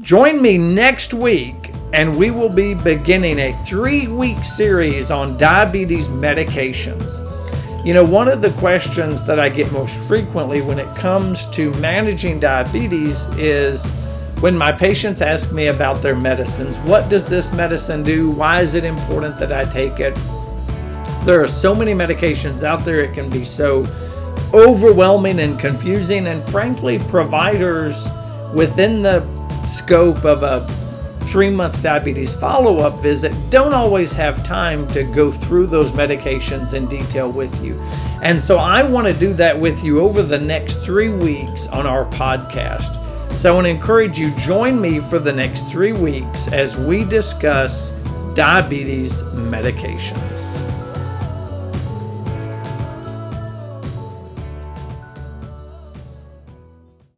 Join 0.00 0.40
me 0.40 0.56
next 0.56 1.12
week, 1.12 1.72
and 1.92 2.16
we 2.16 2.30
will 2.30 2.48
be 2.48 2.72
beginning 2.72 3.38
a 3.38 3.52
three 3.66 4.06
week 4.06 4.42
series 4.42 5.10
on 5.10 5.36
diabetes 5.36 6.08
medications. 6.08 7.18
You 7.84 7.92
know, 7.92 8.04
one 8.04 8.26
of 8.26 8.40
the 8.40 8.50
questions 8.52 9.22
that 9.26 9.38
I 9.38 9.50
get 9.50 9.70
most 9.72 9.94
frequently 10.08 10.62
when 10.62 10.78
it 10.78 10.94
comes 10.96 11.44
to 11.50 11.74
managing 11.74 12.40
diabetes 12.40 13.26
is 13.36 13.84
when 14.40 14.56
my 14.56 14.72
patients 14.72 15.20
ask 15.20 15.52
me 15.52 15.66
about 15.66 16.00
their 16.00 16.16
medicines 16.16 16.78
what 16.78 17.10
does 17.10 17.28
this 17.28 17.52
medicine 17.52 18.02
do? 18.02 18.30
Why 18.30 18.62
is 18.62 18.72
it 18.72 18.86
important 18.86 19.36
that 19.36 19.52
I 19.52 19.66
take 19.66 20.00
it? 20.00 20.14
There 21.26 21.42
are 21.42 21.48
so 21.48 21.74
many 21.74 21.92
medications 21.92 22.62
out 22.62 22.86
there, 22.86 23.02
it 23.02 23.12
can 23.12 23.28
be 23.28 23.44
so 23.44 23.84
overwhelming 24.54 25.40
and 25.40 25.60
confusing, 25.60 26.28
and 26.28 26.42
frankly, 26.48 26.98
providers 26.98 28.08
within 28.54 29.02
the 29.02 29.39
scope 29.70 30.24
of 30.24 30.42
a 30.42 30.66
three 31.26 31.50
month 31.50 31.80
diabetes 31.82 32.34
follow 32.34 32.78
up 32.78 33.00
visit 33.00 33.32
don't 33.50 33.72
always 33.72 34.12
have 34.12 34.44
time 34.44 34.86
to 34.88 35.04
go 35.04 35.30
through 35.30 35.66
those 35.66 35.92
medications 35.92 36.74
in 36.74 36.86
detail 36.86 37.30
with 37.30 37.64
you. 37.64 37.76
And 38.22 38.40
so 38.40 38.56
I 38.56 38.82
want 38.82 39.06
to 39.06 39.14
do 39.14 39.32
that 39.34 39.58
with 39.58 39.84
you 39.84 40.00
over 40.00 40.22
the 40.22 40.38
next 40.38 40.82
three 40.82 41.10
weeks 41.10 41.68
on 41.68 41.86
our 41.86 42.04
podcast. 42.06 42.96
So 43.36 43.50
I 43.50 43.54
want 43.54 43.66
to 43.66 43.70
encourage 43.70 44.18
you, 44.18 44.34
join 44.36 44.80
me 44.80 44.98
for 44.98 45.18
the 45.18 45.32
next 45.32 45.66
three 45.68 45.92
weeks 45.92 46.48
as 46.48 46.76
we 46.76 47.04
discuss 47.04 47.90
diabetes 48.34 49.22
medications. 49.22 50.49